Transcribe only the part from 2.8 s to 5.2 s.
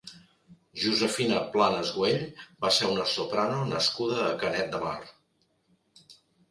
ser una soprano nascuda a Canet de Mar.